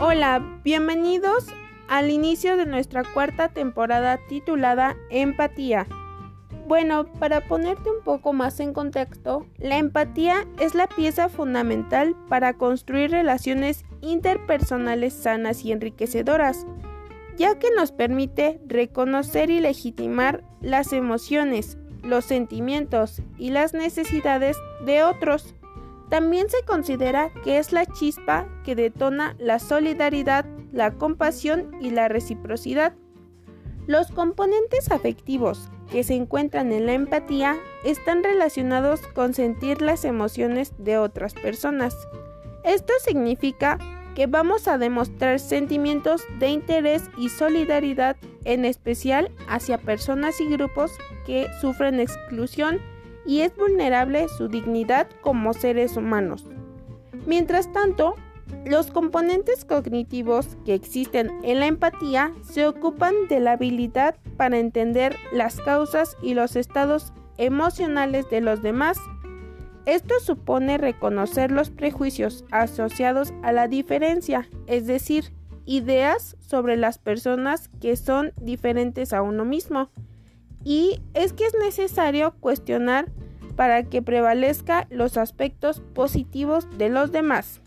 Hola, 0.00 0.60
bienvenidos 0.62 1.46
al 1.88 2.10
inicio 2.10 2.56
de 2.56 2.66
nuestra 2.66 3.02
cuarta 3.02 3.48
temporada 3.48 4.20
titulada 4.28 4.96
Empatía. 5.10 5.88
Bueno, 6.68 7.12
para 7.14 7.40
ponerte 7.48 7.90
un 7.90 8.04
poco 8.04 8.32
más 8.32 8.60
en 8.60 8.72
contexto, 8.72 9.44
la 9.58 9.76
empatía 9.76 10.46
es 10.60 10.76
la 10.76 10.86
pieza 10.86 11.28
fundamental 11.28 12.14
para 12.28 12.52
construir 12.52 13.10
relaciones 13.10 13.84
interpersonales 14.00 15.14
sanas 15.14 15.64
y 15.64 15.72
enriquecedoras, 15.72 16.64
ya 17.36 17.58
que 17.58 17.72
nos 17.76 17.90
permite 17.90 18.60
reconocer 18.68 19.50
y 19.50 19.58
legitimar 19.58 20.44
las 20.60 20.92
emociones, 20.92 21.76
los 22.04 22.24
sentimientos 22.24 23.20
y 23.36 23.50
las 23.50 23.74
necesidades 23.74 24.56
de 24.86 25.02
otros. 25.02 25.56
También 26.08 26.48
se 26.48 26.62
considera 26.64 27.30
que 27.44 27.58
es 27.58 27.72
la 27.72 27.84
chispa 27.84 28.46
que 28.64 28.74
detona 28.74 29.36
la 29.38 29.58
solidaridad, 29.58 30.46
la 30.72 30.92
compasión 30.92 31.70
y 31.80 31.90
la 31.90 32.08
reciprocidad. 32.08 32.94
Los 33.86 34.10
componentes 34.10 34.90
afectivos 34.90 35.70
que 35.90 36.04
se 36.04 36.14
encuentran 36.14 36.72
en 36.72 36.86
la 36.86 36.92
empatía 36.92 37.56
están 37.84 38.22
relacionados 38.22 39.00
con 39.14 39.34
sentir 39.34 39.82
las 39.82 40.04
emociones 40.04 40.72
de 40.78 40.98
otras 40.98 41.34
personas. 41.34 41.94
Esto 42.64 42.92
significa 43.02 43.78
que 44.14 44.26
vamos 44.26 44.66
a 44.66 44.78
demostrar 44.78 45.38
sentimientos 45.38 46.24
de 46.38 46.48
interés 46.48 47.08
y 47.16 47.28
solidaridad 47.28 48.16
en 48.44 48.64
especial 48.64 49.30
hacia 49.48 49.78
personas 49.78 50.40
y 50.40 50.48
grupos 50.48 50.92
que 51.24 51.46
sufren 51.60 52.00
exclusión 52.00 52.80
y 53.28 53.42
es 53.42 53.54
vulnerable 53.54 54.26
su 54.28 54.48
dignidad 54.48 55.06
como 55.20 55.52
seres 55.52 55.98
humanos. 55.98 56.46
Mientras 57.26 57.70
tanto, 57.74 58.14
los 58.64 58.90
componentes 58.90 59.66
cognitivos 59.66 60.56
que 60.64 60.72
existen 60.72 61.30
en 61.42 61.60
la 61.60 61.66
empatía 61.66 62.32
se 62.42 62.66
ocupan 62.66 63.12
de 63.28 63.40
la 63.40 63.52
habilidad 63.52 64.16
para 64.38 64.58
entender 64.58 65.14
las 65.30 65.60
causas 65.60 66.16
y 66.22 66.32
los 66.32 66.56
estados 66.56 67.12
emocionales 67.36 68.30
de 68.30 68.40
los 68.40 68.62
demás. 68.62 68.98
Esto 69.84 70.14
supone 70.20 70.78
reconocer 70.78 71.50
los 71.50 71.68
prejuicios 71.68 72.46
asociados 72.50 73.34
a 73.42 73.52
la 73.52 73.68
diferencia, 73.68 74.48
es 74.66 74.86
decir, 74.86 75.34
ideas 75.66 76.34
sobre 76.40 76.78
las 76.78 76.96
personas 76.96 77.68
que 77.78 77.94
son 77.94 78.32
diferentes 78.40 79.12
a 79.12 79.20
uno 79.20 79.44
mismo. 79.44 79.90
Y 80.64 81.00
es 81.14 81.32
que 81.32 81.44
es 81.44 81.54
necesario 81.60 82.34
cuestionar 82.40 83.10
para 83.58 83.82
que 83.82 84.02
prevalezca 84.02 84.86
los 84.88 85.16
aspectos 85.16 85.80
positivos 85.92 86.68
de 86.78 86.90
los 86.90 87.10
demás. 87.10 87.60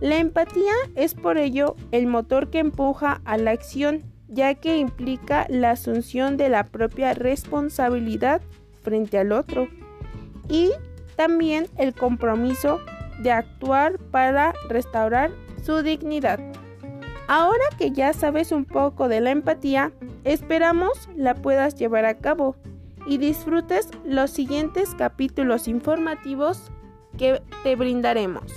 La 0.00 0.16
empatía 0.16 0.72
es 0.94 1.12
por 1.14 1.36
ello 1.36 1.76
el 1.90 2.06
motor 2.06 2.48
que 2.48 2.60
empuja 2.60 3.20
a 3.26 3.36
la 3.36 3.50
acción, 3.50 4.00
ya 4.28 4.54
que 4.54 4.78
implica 4.78 5.44
la 5.50 5.72
asunción 5.72 6.38
de 6.38 6.48
la 6.48 6.64
propia 6.64 7.12
responsabilidad 7.12 8.40
frente 8.80 9.18
al 9.18 9.32
otro 9.32 9.68
y 10.48 10.70
también 11.14 11.66
el 11.76 11.92
compromiso 11.92 12.80
de 13.22 13.32
actuar 13.32 13.98
para 13.98 14.54
restaurar 14.70 15.30
su 15.62 15.82
dignidad. 15.82 16.40
Ahora 17.28 17.64
que 17.76 17.90
ya 17.90 18.14
sabes 18.14 18.50
un 18.50 18.64
poco 18.64 19.08
de 19.08 19.20
la 19.20 19.30
empatía, 19.30 19.92
esperamos 20.24 21.10
la 21.14 21.34
puedas 21.34 21.74
llevar 21.74 22.06
a 22.06 22.16
cabo 22.16 22.56
y 23.06 23.18
disfrutes 23.18 23.88
los 24.04 24.30
siguientes 24.30 24.94
capítulos 24.94 25.68
informativos 25.68 26.70
que 27.18 27.42
te 27.62 27.76
brindaremos. 27.76 28.52